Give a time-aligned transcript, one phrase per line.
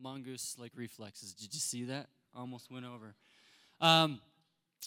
[0.00, 1.32] mongoose like reflexes.
[1.32, 2.08] Did you see that?
[2.34, 3.14] Almost went over.
[3.80, 4.20] Um,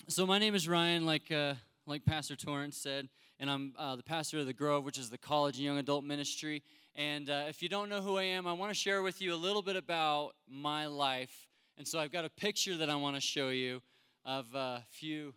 [0.08, 1.54] so my name is Ryan, like uh,
[1.85, 3.09] like Pastor Torrance said,
[3.40, 6.04] and I'm uh, the pastor of the Grove, which is the college and young adult
[6.04, 6.64] ministry.
[6.96, 9.34] And uh, if you don't know who I am, I want to share with you
[9.34, 11.48] a little bit about my life.
[11.78, 13.82] And so I've got a picture that I want to show you
[14.26, 15.34] of a few.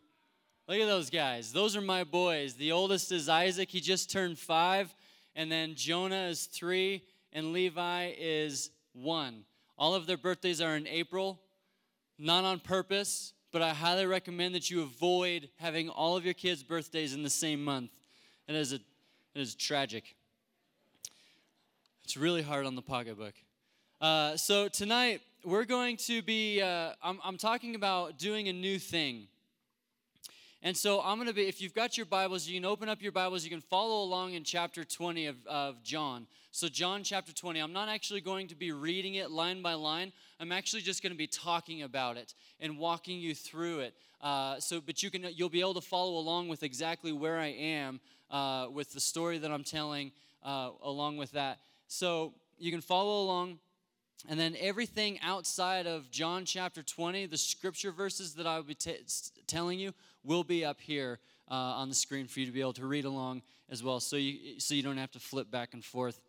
[0.67, 1.53] Look at those guys.
[1.53, 2.55] Those are my boys.
[2.55, 3.71] The oldest is Isaac.
[3.71, 4.95] He just turned five.
[5.37, 7.03] And then Jonah is three.
[7.33, 9.45] And Levi is one.
[9.81, 11.41] All of their birthdays are in April,
[12.19, 16.63] not on purpose, but I highly recommend that you avoid having all of your kids'
[16.63, 17.91] birthdays in the same month.
[18.47, 18.83] It is, a, it
[19.41, 20.15] is tragic.
[22.05, 23.33] It's really hard on the pocketbook.
[24.03, 28.79] Uh, so tonight, we're going to be, uh, I'm, I'm talking about doing a new
[28.79, 29.29] thing.
[30.63, 33.01] And so I'm going to be, if you've got your Bibles, you can open up
[33.01, 33.45] your Bibles.
[33.45, 36.27] You can follow along in chapter 20 of, of John.
[36.51, 40.13] So, John chapter 20, I'm not actually going to be reading it line by line.
[40.39, 43.95] I'm actually just going to be talking about it and walking you through it.
[44.21, 47.47] Uh, so, but you can, you'll be able to follow along with exactly where I
[47.47, 47.99] am
[48.31, 50.13] uh, with the story that I'm telling
[50.45, 51.61] uh, along with that.
[51.89, 53.61] So, you can follow along.
[54.29, 58.75] And then everything outside of John chapter 20, the scripture verses that I will be
[58.75, 58.99] t-
[59.47, 61.19] telling you, will be up here
[61.51, 64.01] uh, on the screen for you to be able to read along as well.
[64.01, 66.21] So you, so you don't have to flip back and forth.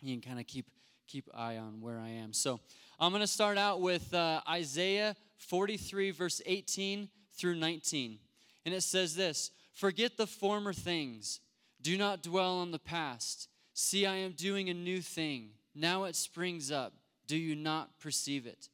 [0.00, 0.66] You can kind of keep,
[1.06, 2.32] keep eye on where I am.
[2.32, 2.60] So
[2.98, 8.18] I'm going to start out with uh, Isaiah 43, verse 18 through 19.
[8.64, 11.40] And it says this Forget the former things,
[11.80, 13.48] do not dwell on the past.
[13.74, 15.50] See, I am doing a new thing.
[15.74, 16.94] Now it springs up.
[17.28, 18.68] Do you not perceive it?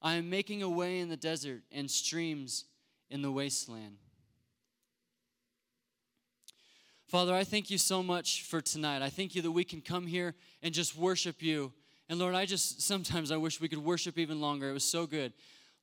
[0.00, 2.64] I am making a way in the desert and streams
[3.10, 3.96] in the wasteland.
[7.06, 9.02] Father, I thank you so much for tonight.
[9.02, 11.72] I thank you that we can come here and just worship you.
[12.08, 14.70] And Lord, I just sometimes I wish we could worship even longer.
[14.70, 15.32] It was so good.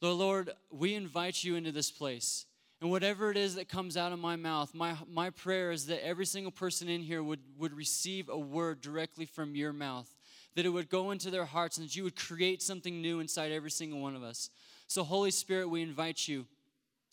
[0.02, 2.46] Lord, Lord, we invite you into this place.
[2.80, 6.06] And whatever it is that comes out of my mouth, my, my prayer is that
[6.06, 10.08] every single person in here would, would receive a word directly from your mouth,
[10.56, 13.52] that it would go into their hearts, and that you would create something new inside
[13.52, 14.50] every single one of us.
[14.88, 16.46] So, Holy Spirit, we invite you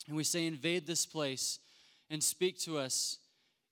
[0.07, 1.59] and we say, invade this place
[2.09, 3.17] and speak to us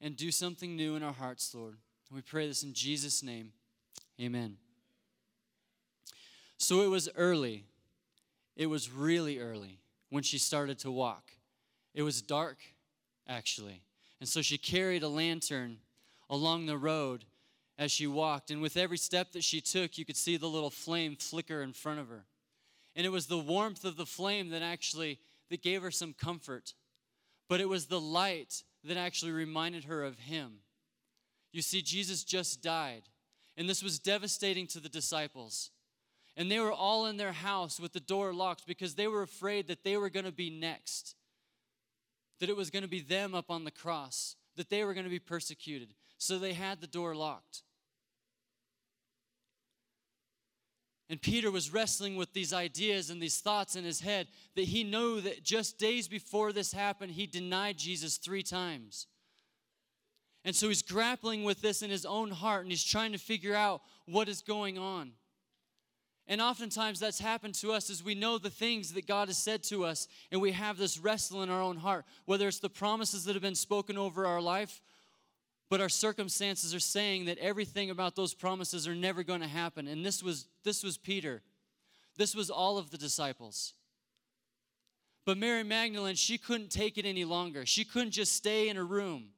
[0.02, 1.76] and do something new in our hearts, Lord.
[2.10, 3.52] And we pray this in Jesus' name.
[4.20, 4.58] Amen.
[6.58, 7.66] So it was early.
[8.56, 11.32] It was really early when she started to walk.
[11.94, 12.58] It was dark,
[13.28, 13.82] actually.
[14.20, 15.78] And so she carried a lantern
[16.30, 17.26] along the road
[17.78, 18.52] as she walked.
[18.52, 21.74] And with every step that she took, you could see the little flame flicker in
[21.74, 22.26] front of her.
[22.96, 25.20] And it was the warmth of the flame that actually
[25.50, 26.74] that gave her some comfort,
[27.48, 30.60] but it was the light that actually reminded her of him.
[31.52, 33.04] You see, Jesus just died,
[33.56, 35.70] and this was devastating to the disciples.
[36.36, 39.68] And they were all in their house with the door locked because they were afraid
[39.68, 41.16] that they were going to be next,
[42.40, 45.06] that it was going to be them up on the cross, that they were going
[45.06, 45.94] to be persecuted.
[46.24, 47.64] So they had the door locked.
[51.10, 54.86] And Peter was wrestling with these ideas and these thoughts in his head that he
[54.86, 59.08] knew that just days before this happened, he denied Jesus three times.
[60.46, 63.54] And so he's grappling with this in his own heart and he's trying to figure
[63.54, 65.12] out what is going on.
[66.26, 69.62] And oftentimes that's happened to us as we know the things that God has said
[69.64, 73.26] to us and we have this wrestle in our own heart, whether it's the promises
[73.26, 74.80] that have been spoken over our life
[75.74, 79.88] but our circumstances are saying that everything about those promises are never going to happen.
[79.88, 81.42] And this was this was peter.
[82.16, 83.74] This was all of the disciples.
[85.26, 87.66] But mary magdalene she couldn't take it any longer.
[87.66, 89.30] She couldn't just stay in a room.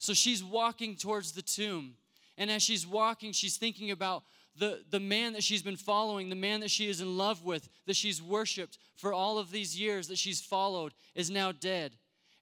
[0.00, 1.94] So she's walking towards the tomb.
[2.36, 4.24] And as she's walking she's thinking about
[4.56, 7.68] the, the man that she's been following, the man that she is in love with,
[7.86, 11.92] that she's worshiped for all of these years, that she's followed, is now dead.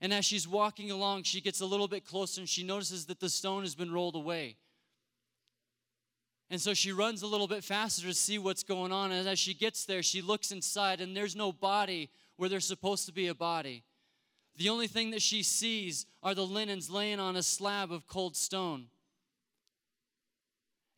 [0.00, 3.20] And as she's walking along, she gets a little bit closer and she notices that
[3.20, 4.56] the stone has been rolled away.
[6.50, 9.12] And so she runs a little bit faster to see what's going on.
[9.12, 13.04] And as she gets there, she looks inside, and there's no body where there's supposed
[13.06, 13.84] to be a body.
[14.56, 18.34] The only thing that she sees are the linens laying on a slab of cold
[18.34, 18.86] stone.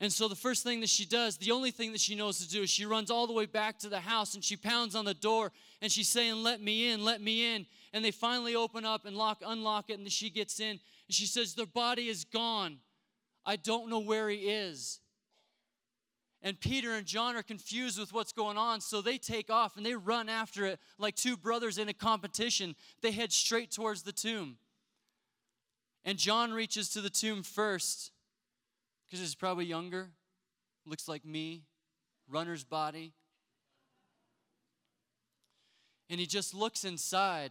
[0.00, 2.48] And so the first thing that she does, the only thing that she knows to
[2.48, 5.04] do is she runs all the way back to the house and she pounds on
[5.04, 5.52] the door
[5.82, 7.66] and she's saying, Let me in, let me in.
[7.92, 10.80] And they finally open up and lock, unlock it, and she gets in and
[11.10, 12.78] she says, Their body is gone.
[13.44, 15.00] I don't know where he is.
[16.42, 19.84] And Peter and John are confused with what's going on, so they take off and
[19.84, 22.74] they run after it like two brothers in a competition.
[23.02, 24.56] They head straight towards the tomb.
[26.06, 28.12] And John reaches to the tomb first
[29.10, 30.10] because he's probably younger,
[30.86, 31.64] looks like me,
[32.28, 33.12] runner's body.
[36.08, 37.50] And he just looks inside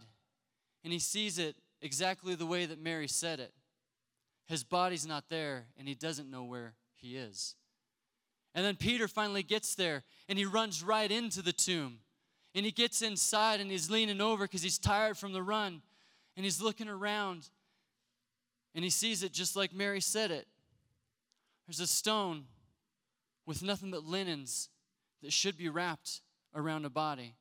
[0.82, 3.52] and he sees it exactly the way that Mary said it.
[4.46, 7.56] His body's not there and he doesn't know where he is.
[8.54, 11.98] And then Peter finally gets there and he runs right into the tomb.
[12.54, 15.82] And he gets inside and he's leaning over because he's tired from the run.
[16.36, 17.48] And he's looking around
[18.74, 20.46] and he sees it just like Mary said it.
[21.70, 22.46] There's a stone
[23.46, 24.70] with nothing but linens
[25.22, 26.20] that should be wrapped
[26.52, 27.36] around a body.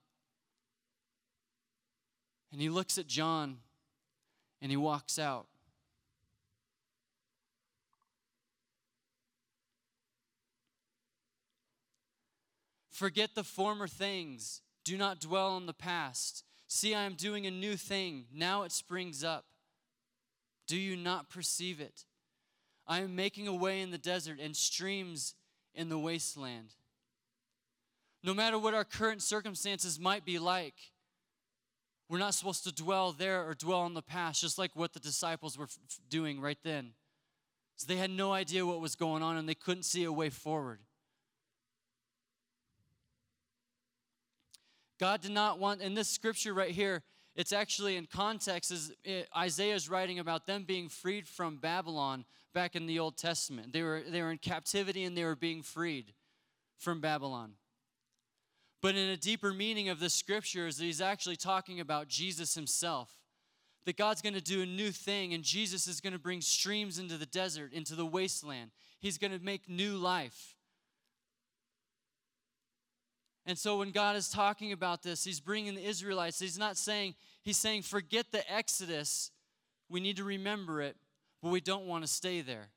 [2.51, 3.57] And he looks at John
[4.61, 5.47] and he walks out.
[12.91, 14.61] Forget the former things.
[14.85, 16.43] Do not dwell on the past.
[16.67, 18.25] See, I am doing a new thing.
[18.31, 19.45] Now it springs up.
[20.67, 22.05] Do you not perceive it?
[22.89, 25.35] I am making a way in the desert and streams
[25.75, 26.73] in the wasteland.
[28.23, 30.73] No matter what our current circumstances might be like,
[32.09, 34.99] we're not supposed to dwell there or dwell on the past, just like what the
[34.99, 35.77] disciples were f-
[36.09, 36.93] doing right then.
[37.75, 40.31] So they had no idea what was going on and they couldn't see a way
[40.31, 40.79] forward.
[44.99, 47.03] God did not want, in this scripture right here,
[47.39, 52.25] it's actually in context, is eh, Isaiah is writing about them being freed from Babylon
[52.53, 53.71] back in the Old Testament.
[53.71, 56.11] They were, they were in captivity and they were being freed
[56.77, 57.53] from Babylon.
[58.81, 62.55] But in a deeper meaning of the scripture is that he's actually talking about Jesus
[62.55, 63.09] himself.
[63.85, 66.99] That God's going to do a new thing and Jesus is going to bring streams
[66.99, 68.71] into the desert, into the wasteland.
[68.99, 70.57] He's going to make new life.
[73.45, 76.39] And so when God is talking about this, he's bringing the Israelites.
[76.39, 79.31] He's not saying, he's saying, forget the Exodus.
[79.89, 80.95] We need to remember it,
[81.41, 82.69] but we don't want to stay there.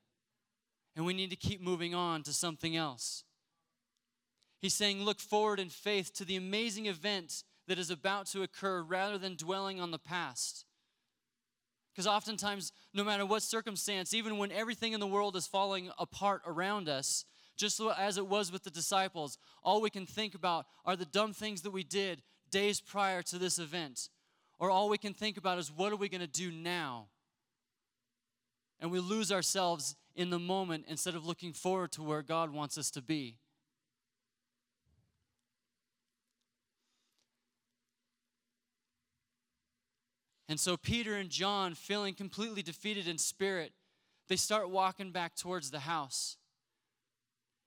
[0.95, 3.23] And we need to keep moving on to something else.
[4.61, 8.81] He's saying, look forward in faith to the amazing event that is about to occur
[8.81, 10.65] rather than dwelling on the past.
[11.93, 16.41] Because oftentimes, no matter what circumstance, even when everything in the world is falling apart
[16.45, 17.25] around us,
[17.55, 19.37] just as it was with the disciples.
[19.63, 22.21] All we can think about are the dumb things that we did
[22.51, 24.09] days prior to this event.
[24.59, 27.07] Or all we can think about is what are we going to do now?
[28.79, 32.77] And we lose ourselves in the moment instead of looking forward to where God wants
[32.77, 33.37] us to be.
[40.49, 43.71] And so Peter and John, feeling completely defeated in spirit,
[44.27, 46.37] they start walking back towards the house.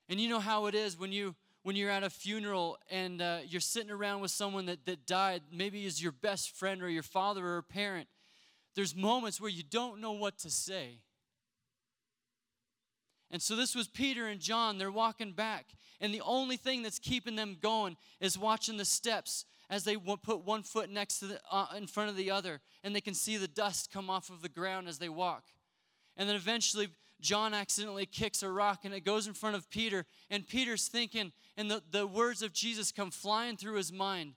[0.08, 1.34] And you know how it is when you
[1.66, 5.42] when you're at a funeral and uh, you're sitting around with someone that, that died,
[5.50, 8.06] maybe is your best friend or your father or a parent.
[8.76, 11.00] There's moments where you don't know what to say.
[13.32, 14.78] And so this was Peter and John.
[14.78, 15.66] They're walking back.
[16.00, 20.44] And the only thing that's keeping them going is watching the steps as they put
[20.44, 22.60] one foot next to the, uh, in front of the other.
[22.84, 25.42] And they can see the dust come off of the ground as they walk.
[26.16, 26.90] And then eventually,
[27.20, 30.04] John accidentally kicks a rock and it goes in front of Peter.
[30.30, 34.34] And Peter's thinking, and the, the words of Jesus come flying through his mind.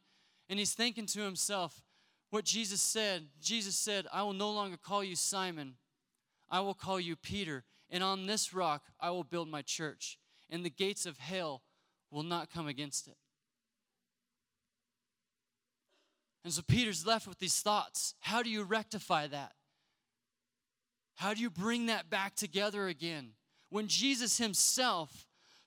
[0.49, 1.83] And he's thinking to himself,
[2.29, 3.27] what Jesus said.
[3.41, 5.75] Jesus said, I will no longer call you Simon,
[6.49, 7.63] I will call you Peter.
[7.89, 11.63] And on this rock I will build my church, and the gates of hell
[12.11, 13.17] will not come against it.
[16.43, 18.15] And so Peter's left with these thoughts.
[18.21, 19.53] How do you rectify that?
[21.19, 23.31] How do you bring that back together again?
[23.69, 25.25] When Jesus himself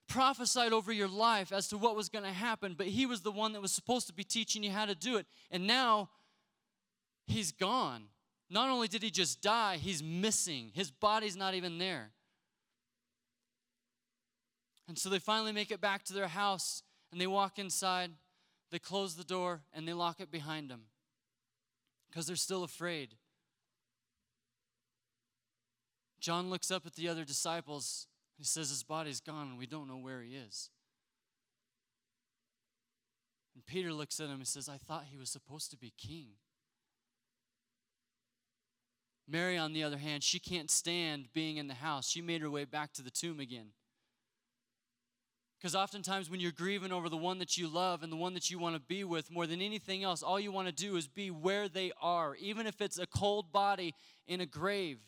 [0.09, 3.31] prophesied over your life as to what was going to happen, but he was the
[3.31, 5.27] one that was supposed to be teaching you how to do it.
[5.51, 6.09] And now
[7.27, 8.05] he's gone.
[8.49, 10.71] Not only did he just die, he's missing.
[10.73, 12.09] His body's not even there.
[14.87, 16.81] And so they finally make it back to their house
[17.11, 18.09] and they walk inside,
[18.71, 20.85] they close the door, and they lock it behind them
[22.09, 23.13] because they're still afraid.
[26.23, 28.07] John looks up at the other disciples.
[28.37, 30.69] He says, His body's gone and we don't know where he is.
[33.53, 36.27] And Peter looks at him and says, I thought he was supposed to be king.
[39.27, 42.09] Mary, on the other hand, she can't stand being in the house.
[42.09, 43.71] She made her way back to the tomb again.
[45.59, 48.49] Because oftentimes, when you're grieving over the one that you love and the one that
[48.49, 51.07] you want to be with more than anything else, all you want to do is
[51.07, 53.93] be where they are, even if it's a cold body
[54.25, 54.99] in a grave.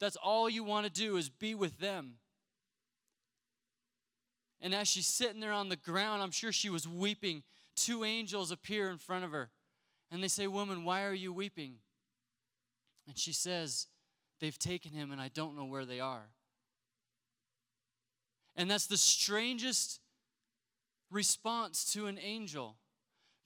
[0.00, 2.14] That's all you want to do is be with them.
[4.62, 7.42] And as she's sitting there on the ground, I'm sure she was weeping.
[7.76, 9.50] Two angels appear in front of her.
[10.10, 11.76] And they say, Woman, why are you weeping?
[13.06, 13.86] And she says,
[14.40, 16.30] They've taken him, and I don't know where they are.
[18.56, 20.00] And that's the strangest
[21.10, 22.76] response to an angel.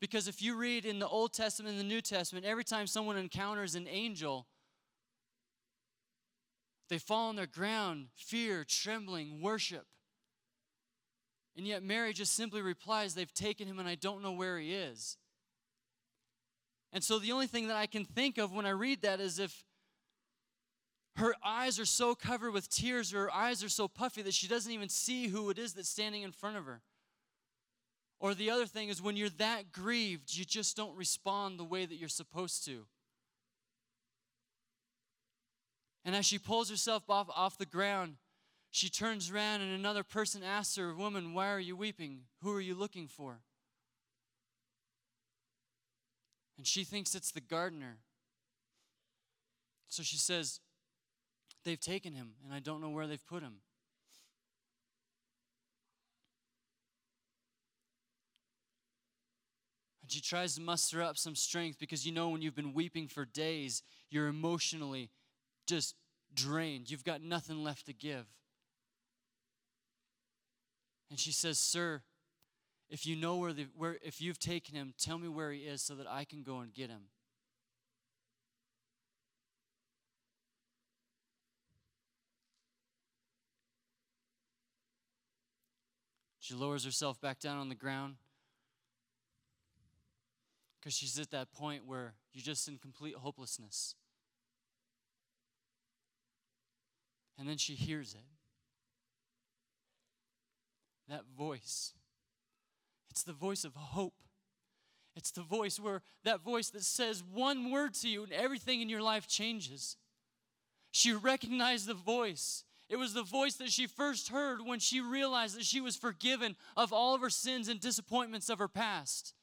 [0.00, 3.16] Because if you read in the Old Testament and the New Testament, every time someone
[3.16, 4.46] encounters an angel,
[6.88, 9.86] they fall on their ground, fear, trembling, worship.
[11.56, 14.74] And yet Mary just simply replies, They've taken him and I don't know where he
[14.74, 15.16] is.
[16.92, 19.38] And so the only thing that I can think of when I read that is
[19.38, 19.64] if
[21.16, 24.48] her eyes are so covered with tears, or her eyes are so puffy that she
[24.48, 26.82] doesn't even see who it is that's standing in front of her.
[28.20, 31.84] Or the other thing is when you're that grieved, you just don't respond the way
[31.84, 32.86] that you're supposed to.
[36.04, 38.16] And as she pulls herself off, off the ground,
[38.70, 42.22] she turns around and another person asks her, Woman, why are you weeping?
[42.42, 43.38] Who are you looking for?
[46.58, 47.98] And she thinks it's the gardener.
[49.88, 50.60] So she says,
[51.64, 53.54] They've taken him, and I don't know where they've put him.
[60.02, 63.08] And she tries to muster up some strength because you know when you've been weeping
[63.08, 65.10] for days, you're emotionally
[65.66, 65.94] just
[66.34, 66.90] drained.
[66.90, 68.26] You've got nothing left to give.
[71.10, 72.02] And she says, Sir,
[72.90, 75.82] if you know where, the, where if you've taken him, tell me where he is
[75.82, 77.02] so that I can go and get him.
[86.40, 88.16] She lowers herself back down on the ground
[90.78, 93.94] because she's at that point where you're just in complete hopelessness.
[97.38, 98.24] And then she hears it.
[101.08, 101.92] That voice.
[103.10, 104.14] It's the voice of hope.
[105.16, 108.88] It's the voice where that voice that says one word to you and everything in
[108.88, 109.96] your life changes.
[110.90, 112.64] She recognized the voice.
[112.88, 116.56] It was the voice that she first heard when she realized that she was forgiven
[116.76, 119.34] of all of her sins and disappointments of her past.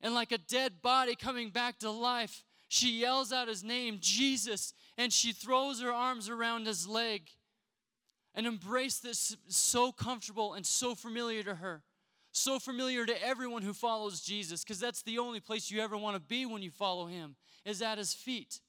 [0.00, 4.74] And like a dead body coming back to life, she yells out his name, Jesus,
[4.96, 7.30] and she throws her arms around his leg.
[8.34, 11.82] An embrace that's so comfortable and so familiar to her,
[12.30, 16.14] so familiar to everyone who follows Jesus, because that's the only place you ever want
[16.14, 18.60] to be when you follow him, is at his feet.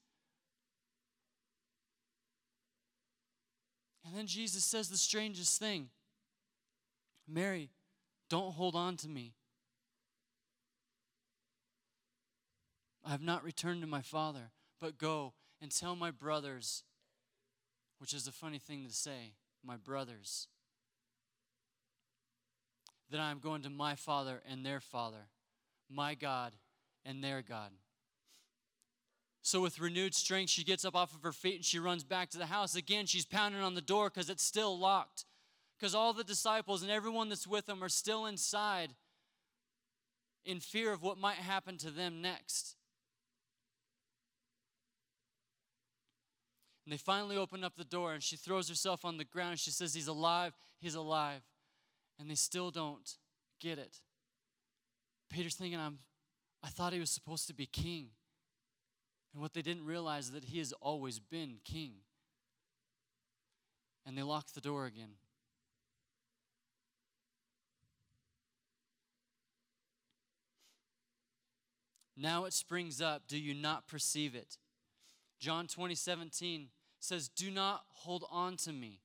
[4.05, 5.89] And then Jesus says the strangest thing
[7.27, 7.69] Mary,
[8.29, 9.33] don't hold on to me.
[13.09, 16.83] I have not returned to my father, but go and tell my brothers,
[17.97, 19.33] which is a funny thing to say,
[19.65, 20.47] my brothers,
[23.09, 25.29] that I am going to my father and their father,
[25.89, 26.53] my God
[27.03, 27.71] and their God.
[29.41, 32.29] So, with renewed strength, she gets up off of her feet and she runs back
[32.29, 32.75] to the house.
[32.75, 35.25] Again, she's pounding on the door because it's still locked.
[35.79, 38.91] Because all the disciples and everyone that's with them are still inside
[40.45, 42.75] in fear of what might happen to them next.
[46.89, 49.59] And they finally open up the door and she throws herself on the ground.
[49.59, 51.41] She says, He's alive, He's alive.
[52.17, 53.07] And they still don't
[53.61, 53.97] get it.
[55.29, 55.99] Peter's thinking, I'm,
[56.63, 58.07] I thought he was supposed to be king.
[59.31, 61.91] And what they didn't realize is that he has always been king.
[64.03, 65.11] And they locked the door again.
[72.17, 73.27] Now it springs up.
[73.27, 74.57] Do you not perceive it?
[75.39, 76.69] John 20, 17
[76.99, 79.01] says, Do not hold on to me.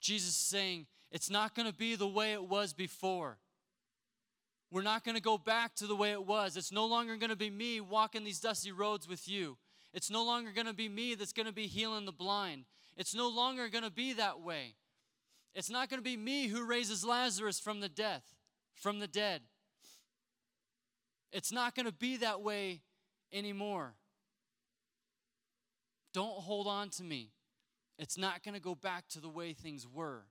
[0.00, 3.38] Jesus is saying, It's not going to be the way it was before.
[4.70, 6.56] We're not going to go back to the way it was.
[6.56, 9.56] It's no longer going to be me walking these dusty roads with you.
[9.92, 12.64] It's no longer going to be me that's going to be healing the blind.
[12.96, 14.74] It's no longer going to be that way.
[15.54, 18.24] It's not going to be me who raises Lazarus from the death,
[18.74, 19.42] from the dead.
[21.32, 22.80] It's not going to be that way
[23.32, 23.94] anymore.
[26.14, 27.32] Don't hold on to me.
[27.98, 30.22] It's not going to go back to the way things were.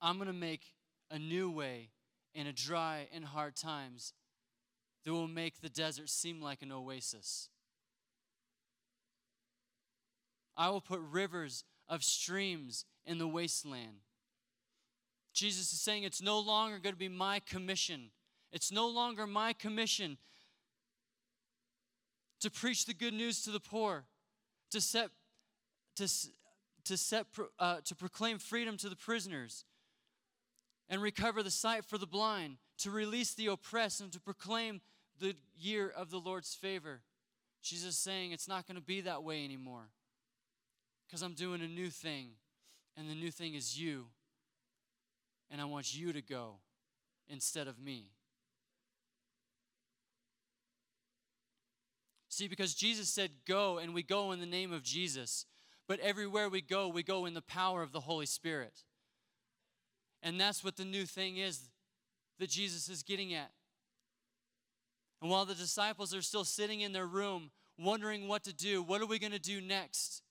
[0.00, 0.74] I'm going to make
[1.10, 1.90] a new way
[2.34, 4.12] in a dry and hard times
[5.04, 7.48] that will make the desert seem like an oasis.
[10.56, 14.02] I will put rivers of streams in the wasteland.
[15.32, 18.10] Jesus is saying it's no longer going to be my commission.
[18.52, 20.18] It's no longer my commission
[22.40, 24.04] to preach the good news to the poor,
[24.70, 25.10] to set,
[25.96, 26.08] to,
[26.84, 27.26] to, set,
[27.58, 29.64] uh, to proclaim freedom to the prisoners,
[30.88, 34.80] and recover the sight for the blind, to release the oppressed, and to proclaim
[35.20, 37.00] the year of the Lord's favor.
[37.62, 39.90] Jesus saying it's not going to be that way anymore
[41.06, 42.30] because I'm doing a new thing
[42.96, 44.06] And the new thing is you.
[45.50, 46.56] And I want you to go
[47.28, 48.10] instead of me.
[52.38, 55.44] See, because Jesus said, Go, and we go in the name of Jesus.
[55.88, 58.84] But everywhere we go, we go in the power of the Holy Spirit.
[60.22, 61.68] And that's what the new thing is
[62.38, 63.50] that Jesus is getting at.
[65.20, 69.00] And while the disciples are still sitting in their room, wondering what to do, what
[69.00, 70.22] are we going to do next?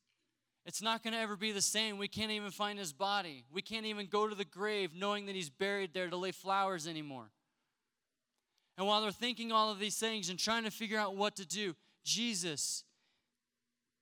[0.65, 1.97] It's not going to ever be the same.
[1.97, 3.43] We can't even find his body.
[3.51, 6.87] We can't even go to the grave knowing that he's buried there to lay flowers
[6.87, 7.31] anymore.
[8.77, 11.45] And while they're thinking all of these things and trying to figure out what to
[11.45, 11.75] do,
[12.07, 12.83] Jesus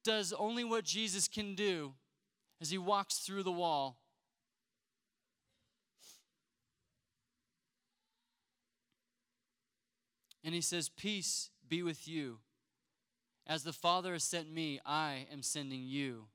[0.04, 1.94] does only what Jesus can do
[2.62, 3.98] as he walks through the wall
[10.46, 12.38] And he says, Peace be with you.
[13.48, 16.28] As the Father has sent me, I am sending you.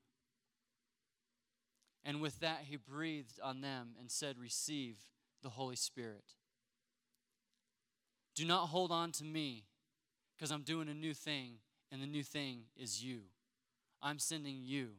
[2.05, 4.97] And with that, he breathed on them and said, Receive
[5.45, 6.35] the Holy Spirit.
[8.35, 9.67] Do not hold on to me,
[10.41, 11.59] because I'm doing a new thing,
[11.93, 13.21] and the new thing is you.
[14.01, 14.93] I'm sending you.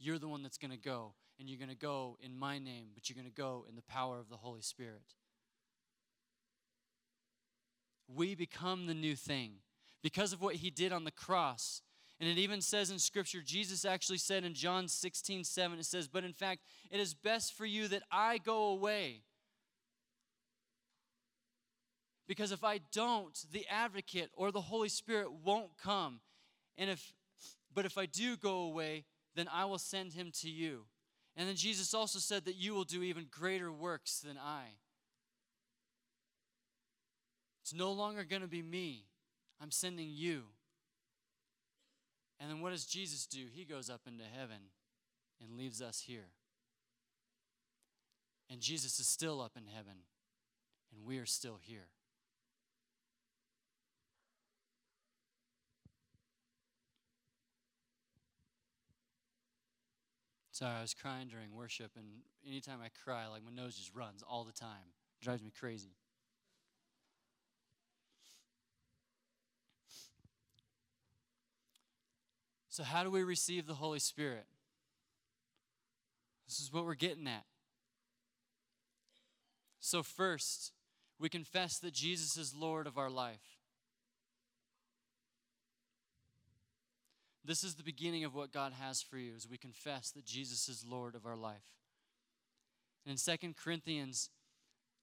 [0.00, 2.88] You're the one that's going to go, and you're going to go in my name,
[2.94, 5.14] but you're going to go in the power of the Holy Spirit
[8.08, 9.52] we become the new thing
[10.02, 11.82] because of what he did on the cross.
[12.20, 16.08] And it even says in Scripture, Jesus actually said in John 16, 7, it says,
[16.08, 19.22] But in fact, it is best for you that I go away.
[22.28, 26.20] Because if I don't, the advocate or the Holy Spirit won't come.
[26.76, 27.12] And if
[27.74, 29.04] but if I do go away,
[29.34, 30.84] then I will send him to you.
[31.36, 34.64] And then Jesus also said that you will do even greater works than I.
[37.62, 39.04] It's no longer going to be me.
[39.60, 40.44] I'm sending you.
[42.40, 43.44] And then what does Jesus do?
[43.52, 44.70] He goes up into heaven
[45.40, 46.30] and leaves us here.
[48.50, 49.98] And Jesus is still up in heaven,
[50.92, 51.88] and we are still here.
[60.58, 62.04] Sorry, I was crying during worship, and
[62.44, 64.90] anytime I cry, like my nose just runs all the time.
[65.20, 65.94] It drives me crazy.
[72.68, 74.46] So, how do we receive the Holy Spirit?
[76.48, 77.44] This is what we're getting at.
[79.78, 80.72] So, first,
[81.20, 83.57] we confess that Jesus is Lord of our life.
[87.48, 90.68] This is the beginning of what God has for you as we confess that Jesus
[90.68, 91.64] is Lord of our life.
[93.06, 94.28] And in Second Corinthians,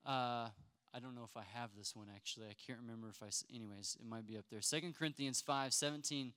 [0.05, 0.49] uh,
[0.93, 2.45] I don't know if I have this one actually.
[2.45, 4.61] I can't remember if I, anyways, it might be up there.
[4.61, 6.33] Second Corinthians 5 17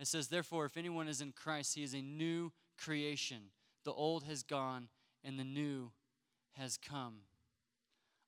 [0.00, 3.50] it says, Therefore, if anyone is in Christ, he is a new creation.
[3.84, 4.88] The old has gone
[5.22, 5.92] and the new
[6.54, 7.18] has come.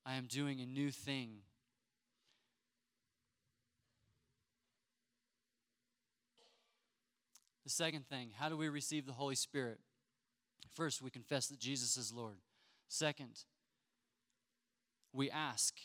[0.05, 1.39] I am doing a new thing.
[7.69, 9.77] The second thing, how do we receive the Holy Spirit?
[10.73, 12.37] First, we confess that Jesus is Lord.
[12.87, 13.43] Second,
[15.13, 15.75] we ask.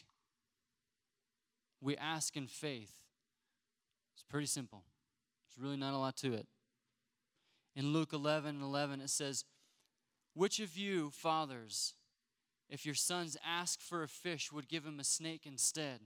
[1.82, 3.02] We ask in faith.
[4.14, 4.84] It's pretty simple.
[5.46, 6.46] There's really not a lot to it.
[7.76, 9.44] In Luke 11 11, it says,
[10.32, 11.92] Which of you, fathers,
[12.70, 16.00] if your sons ask for a fish, would give him a snake instead?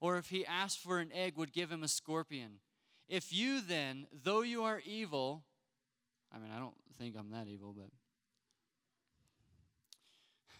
[0.00, 2.60] Or if he asked for an egg, would give him a scorpion?
[3.08, 5.44] If you then, though you are evil,
[6.34, 7.86] I mean, I don't think I'm that evil, but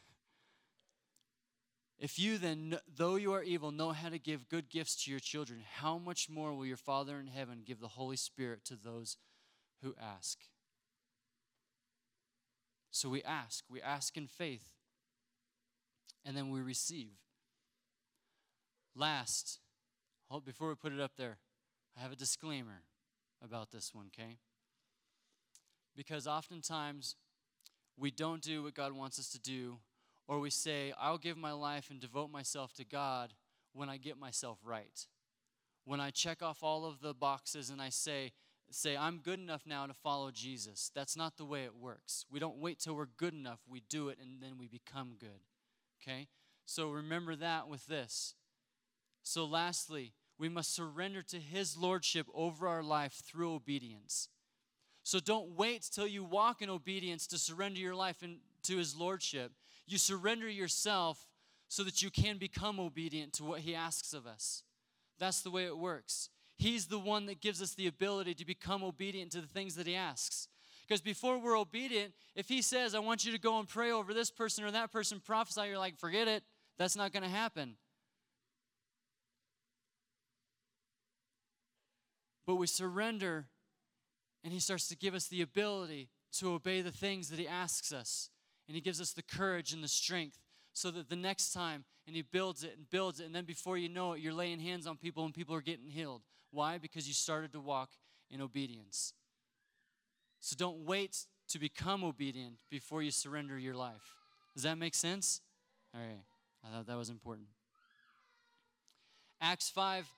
[1.99, 5.19] If you then, though you are evil, know how to give good gifts to your
[5.19, 9.17] children, how much more will your Father in heaven give the Holy Spirit to those
[9.83, 10.39] who ask?
[12.97, 13.65] So we ask.
[13.69, 14.71] We ask in faith.
[16.25, 17.13] And then we receive.
[18.95, 19.59] Last,
[20.31, 21.39] oh, before we put it up there,
[21.97, 22.83] I have a disclaimer
[23.43, 24.37] about this one, okay?
[25.97, 27.17] Because oftentimes
[27.97, 29.79] we don't do what God wants us to do
[30.29, 33.33] or we say, I'll give my life and devote myself to God
[33.73, 35.07] when I get myself right.
[35.85, 38.33] When I check off all of the boxes and I say,
[38.71, 40.91] say I'm good enough now to follow Jesus.
[40.95, 42.27] That's not the way it works.
[42.31, 43.61] We don't wait till we're good enough.
[43.69, 45.45] We do it and then we become good.
[46.03, 46.27] Okay?
[46.65, 48.35] So remember that with this.
[49.23, 54.29] So lastly, we must surrender to his lordship over our life through obedience.
[55.03, 58.97] So don't wait till you walk in obedience to surrender your life in, to his
[58.97, 59.53] lordship.
[59.87, 61.27] You surrender yourself
[61.69, 64.63] so that you can become obedient to what He asks of us.
[65.19, 66.29] That's the way it works.
[66.57, 69.87] He's the one that gives us the ability to become obedient to the things that
[69.87, 70.49] He asks.
[70.87, 74.15] Because before we're obedient, if He says, I want you to go and pray over
[74.15, 76.43] this person or that person, prophesy, you're like, forget it.
[76.79, 77.77] That's not going to happen.
[82.47, 83.47] But we surrender,
[84.45, 87.93] and He starts to give us the ability to obey the things that He asks
[87.93, 88.31] us.
[88.69, 90.39] And He gives us the courage and the strength
[90.73, 93.79] so that the next time, and He builds it and builds it, and then before
[93.79, 96.23] you know it, you're laying hands on people and people are getting healed.
[96.51, 96.79] Why?
[96.79, 97.91] Because you started to walk
[98.31, 99.13] in obedience.
[100.41, 104.15] So don't wait to become obedient before you surrender your life.
[104.55, 105.41] Does that make sense?
[105.95, 106.23] All right.
[106.65, 107.49] I thought that was important.
[109.41, 110.09] Acts 5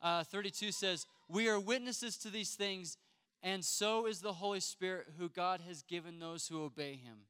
[0.00, 2.96] uh, 32 says, We are witnesses to these things,
[3.42, 7.26] and so is the Holy Spirit who God has given those who obey him.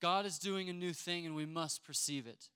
[0.00, 2.48] God is doing a new thing, and we must perceive it.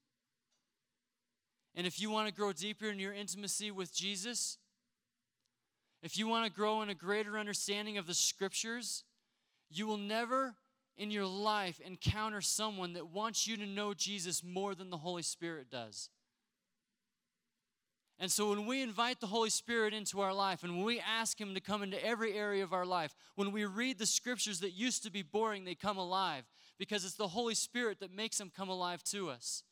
[1.75, 4.59] And if you want to grow deeper in your intimacy with Jesus,
[6.03, 9.05] if you want to grow in a greater understanding of the scriptures,
[9.71, 10.55] you will never
[10.97, 15.23] in your life encounter someone that wants you to know Jesus more than the Holy
[15.23, 16.11] Spirit does.
[18.23, 21.41] And so when we invite the Holy Spirit into our life and when we ask
[21.41, 24.71] Him to come into every area of our life, when we read the scriptures that
[24.71, 26.45] used to be boring, they come alive
[26.79, 29.65] because it's the Holy Spirit that makes them come alive to us.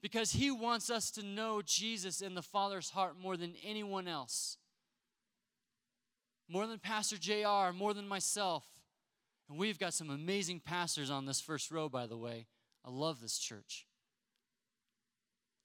[0.00, 4.56] Because He wants us to know Jesus in the Father's heart more than anyone else,
[6.48, 8.64] more than Pastor JR, more than myself.
[9.50, 12.46] And we've got some amazing pastors on this first row, by the way.
[12.82, 13.84] I love this church.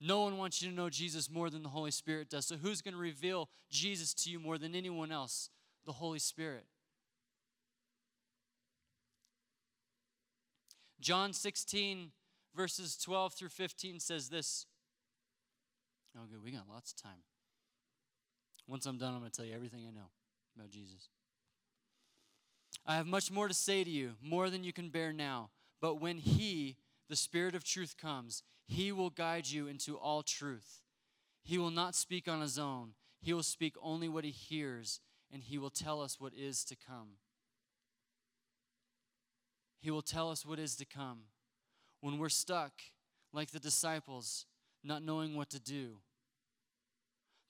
[0.02, 2.46] No one wants you to know Jesus more than the Holy Spirit does.
[2.46, 5.50] So, who's going to reveal Jesus to you more than anyone else?
[5.86, 6.66] The Holy Spirit.
[11.00, 12.12] John 16,
[12.56, 14.66] verses 12 through 15 says this.
[16.18, 16.44] Oh, good.
[16.44, 17.24] We got lots of time.
[18.68, 20.10] Once I'm done, I'm going to tell you everything I know
[20.56, 21.10] about Jesus.
[22.86, 25.50] I have much more to say to you, more than you can bear now.
[25.82, 26.78] But when He,
[27.10, 30.82] the Spirit of truth, comes, He will guide you into all truth.
[31.44, 35.00] He will not speak on His own, He will speak only what He hears,
[35.32, 37.18] and He will tell us what is to come.
[39.80, 41.26] He will tell us what is to come.
[42.02, 42.74] When we're stuck,
[43.32, 44.46] like the disciples,
[44.84, 45.98] not knowing what to do.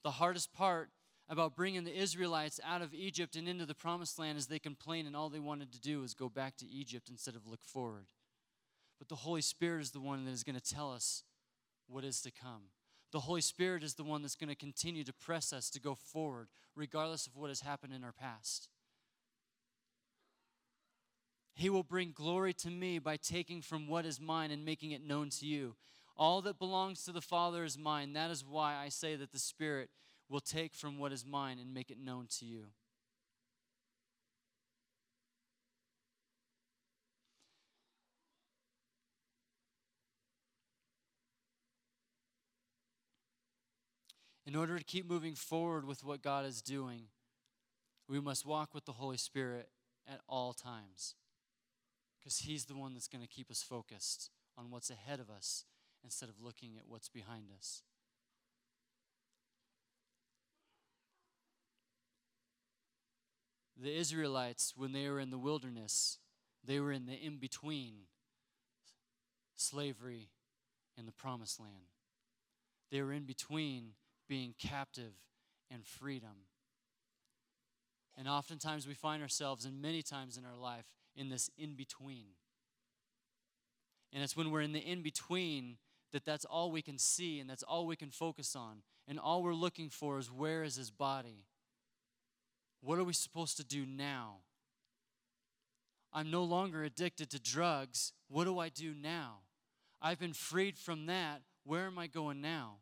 [0.02, 0.90] The hardest part
[1.28, 5.06] about bringing the Israelites out of Egypt and into the promised land is they complained
[5.06, 8.06] and all they wanted to do was go back to Egypt instead of look forward.
[8.98, 11.22] But the Holy Spirit is the one that is going to tell us
[11.88, 12.70] what is to come.
[13.12, 15.94] The Holy Spirit is the one that's going to continue to press us to go
[15.94, 18.68] forward, regardless of what has happened in our past.
[21.54, 25.06] He will bring glory to me by taking from what is mine and making it
[25.06, 25.76] known to you.
[26.16, 28.12] All that belongs to the Father is mine.
[28.12, 29.88] That is why I say that the Spirit
[30.28, 32.66] will take from what is mine and make it known to you.
[44.46, 47.06] In order to keep moving forward with what God is doing,
[48.08, 49.68] we must walk with the Holy Spirit
[50.08, 51.16] at all times.
[52.18, 55.64] Because He's the one that's going to keep us focused on what's ahead of us
[56.04, 57.82] instead of looking at what's behind us.
[63.80, 66.18] the Israelites, when they were in the wilderness,
[66.64, 67.94] they were in the in between
[69.56, 70.30] slavery
[70.96, 71.92] and the promised land.
[72.90, 73.92] They were in between
[74.28, 75.12] being captive
[75.70, 76.46] and freedom.
[78.16, 82.26] And oftentimes we find ourselves, and many times in our life, in this in between.
[84.12, 85.76] And it's when we're in the in between
[86.12, 88.82] that that's all we can see and that's all we can focus on.
[89.08, 91.44] And all we're looking for is where is his body?
[92.80, 94.38] What are we supposed to do now?
[96.12, 98.12] I'm no longer addicted to drugs.
[98.28, 99.40] What do I do now?
[100.00, 101.42] I've been freed from that.
[101.64, 102.76] Where am I going now?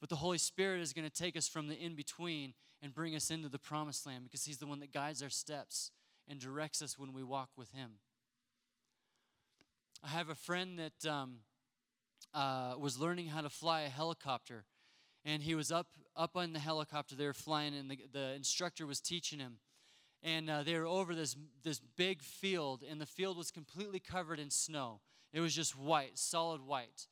[0.00, 3.16] But the Holy Spirit is going to take us from the in between and bring
[3.16, 5.90] us into the promised land because He's the one that guides our steps
[6.28, 7.92] and directs us when we walk with Him.
[10.04, 11.38] I have a friend that um,
[12.34, 14.64] uh, was learning how to fly a helicopter
[15.26, 18.86] and he was up up on the helicopter they were flying and the, the instructor
[18.86, 19.58] was teaching him.
[20.22, 24.38] And uh, they were over this this big field and the field was completely covered
[24.38, 25.00] in snow.
[25.32, 27.08] It was just white solid white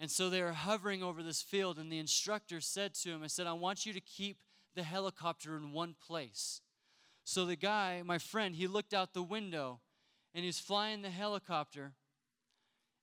[0.00, 3.26] and so they were hovering over this field and the instructor said to him i
[3.26, 4.38] said i want you to keep
[4.74, 6.60] the helicopter in one place
[7.24, 9.80] so the guy my friend he looked out the window
[10.34, 11.92] and he was flying the helicopter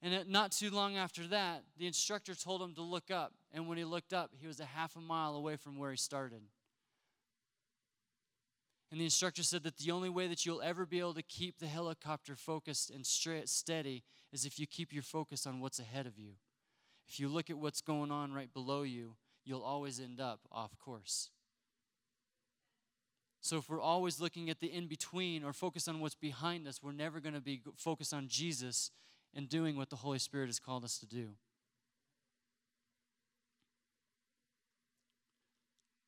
[0.05, 3.34] and not too long after that, the instructor told him to look up.
[3.51, 5.97] And when he looked up, he was a half a mile away from where he
[5.97, 6.41] started.
[8.91, 11.58] And the instructor said that the only way that you'll ever be able to keep
[11.58, 16.05] the helicopter focused and straight, steady is if you keep your focus on what's ahead
[16.05, 16.34] of you.
[17.07, 20.77] If you look at what's going on right below you, you'll always end up off
[20.77, 21.29] course.
[23.41, 26.81] So if we're always looking at the in between or focus on what's behind us,
[26.81, 28.89] we're never going to be focused on Jesus
[29.35, 31.29] and doing what the Holy Spirit has called us to do.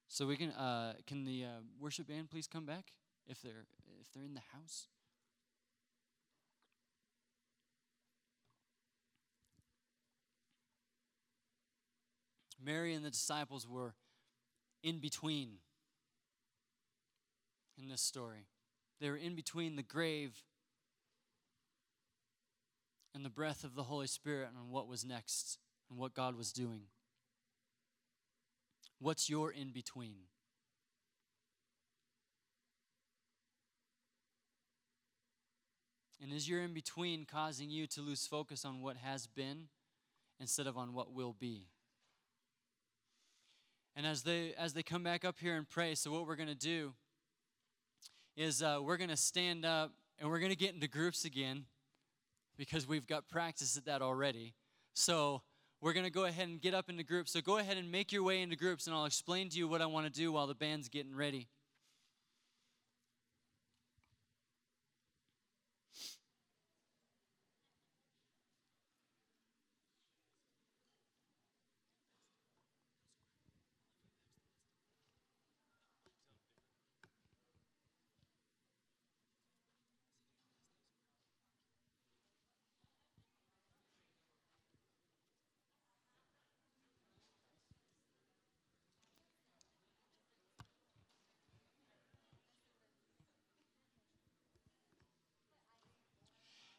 [0.08, 2.94] So we can uh, can the uh, worship band please come back
[3.28, 3.68] if they're
[4.02, 4.88] if they're in the house.
[12.64, 13.94] Mary and the disciples were
[14.84, 15.58] in between
[17.82, 18.48] in this story.
[19.00, 20.44] They were in between the grave
[23.14, 26.52] and the breath of the Holy Spirit on what was next and what God was
[26.52, 26.82] doing.
[29.00, 30.16] What's your in between?
[36.22, 39.68] And is your in between causing you to lose focus on what has been
[40.40, 41.68] instead of on what will be?
[43.98, 46.50] And as they as they come back up here and pray, so what we're going
[46.50, 46.94] to do
[48.36, 51.66] is uh, we're going to stand up and we're going to get into groups again
[52.60, 54.54] because we've got practice at that already.
[54.94, 55.42] So
[55.82, 57.32] we're going to go ahead and get up into groups.
[57.32, 59.82] So go ahead and make your way into groups, and I'll explain to you what
[59.82, 61.48] I want to do while the band's getting ready.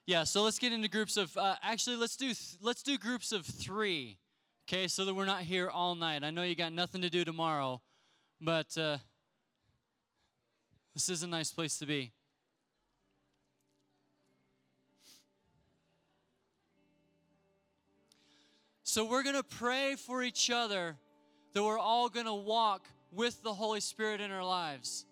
[0.08, 1.36] Yeah, so let's get into groups of.
[1.36, 4.16] Uh, actually, let's do th- let's do groups of three.
[4.66, 6.24] Okay, so that we're not here all night.
[6.24, 7.82] I know you got nothing to do tomorrow,
[8.40, 8.96] but uh,
[10.94, 12.12] this is a nice place to be.
[18.84, 20.96] So we're going to pray for each other
[21.52, 25.04] that we're all going to walk with the Holy Spirit in our lives.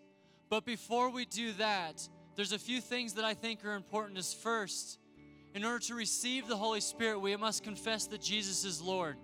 [0.49, 4.19] But before we do that, there's a few things that I think are important.
[4.19, 4.99] Is first,
[5.55, 9.17] in order to receive the Holy Spirit, we must confess that Jesus is Lord.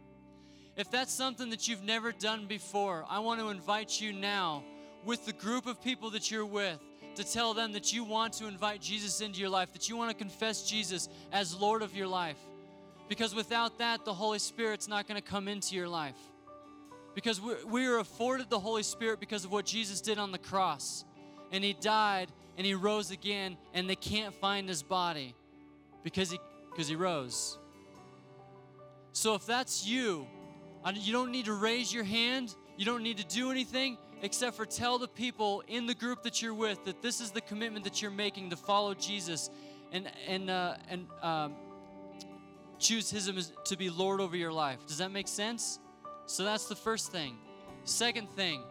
[0.77, 4.65] If that's something that you've never done before, I want to invite you now
[5.05, 6.79] with the group of people that you're with
[7.17, 10.11] to tell them that you want to invite Jesus into your life, that you want
[10.11, 12.39] to confess Jesus as Lord of your life.
[13.09, 16.17] Because without that, the Holy Spirit's not going to come into your life.
[17.15, 21.05] Because we are afforded the Holy Spirit because of what Jesus did on the cross.
[21.51, 25.35] And He died and he rose again and they can't find his body
[26.03, 26.39] because he
[26.71, 27.59] because he rose.
[29.13, 30.27] So if that's you
[30.95, 34.67] you don't need to raise your hand you don't need to do anything except for
[34.67, 38.03] tell the people in the group that you're with that this is the commitment that
[38.03, 39.49] you're making to follow jesus
[39.93, 41.55] and and uh, and um,
[42.79, 44.85] choose him to be lord over your life.
[44.87, 45.79] Does that make sense?
[46.27, 47.37] So that's the first thing.
[47.85, 48.63] Second thing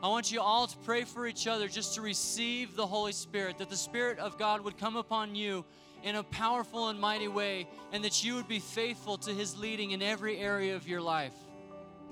[0.00, 3.58] I want you all to pray for each other just to receive the Holy Spirit,
[3.58, 5.64] that the Spirit of God would come upon you
[6.04, 9.90] in a powerful and mighty way, and that you would be faithful to His leading
[9.90, 11.34] in every area of your life.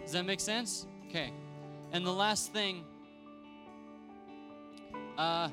[0.02, 0.86] Does that make sense?
[1.08, 1.32] Okay.
[1.92, 2.84] And the last thing,
[5.16, 5.48] uh,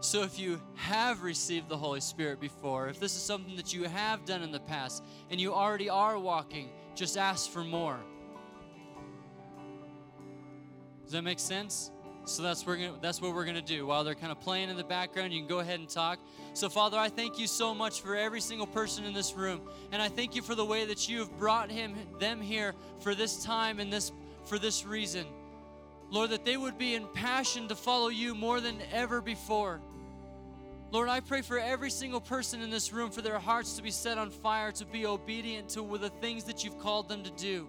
[0.00, 3.84] so if you have received the Holy Spirit before, if this is something that you
[3.84, 8.00] have done in the past, and you already are walking, just ask for more.
[11.12, 11.90] Does that make sense?
[12.24, 13.84] So that's we're gonna, that's what we're going to do.
[13.84, 16.18] While they're kind of playing in the background, you can go ahead and talk.
[16.54, 19.60] So Father, I thank you so much for every single person in this room,
[19.92, 23.14] and I thank you for the way that you have brought him them here for
[23.14, 24.10] this time and this
[24.46, 25.26] for this reason.
[26.10, 29.82] Lord, that they would be in passion to follow you more than ever before.
[30.92, 33.90] Lord, I pray for every single person in this room for their hearts to be
[33.90, 37.68] set on fire, to be obedient to the things that you've called them to do.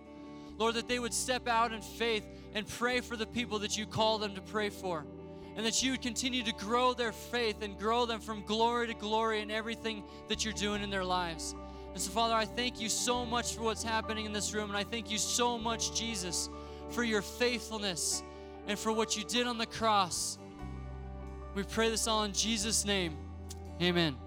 [0.57, 3.85] Lord, that they would step out in faith and pray for the people that you
[3.85, 5.05] call them to pray for.
[5.55, 8.93] And that you would continue to grow their faith and grow them from glory to
[8.93, 11.53] glory in everything that you're doing in their lives.
[11.93, 14.69] And so, Father, I thank you so much for what's happening in this room.
[14.69, 16.49] And I thank you so much, Jesus,
[16.89, 18.23] for your faithfulness
[18.67, 20.39] and for what you did on the cross.
[21.53, 23.15] We pray this all in Jesus' name.
[23.79, 24.22] Amen.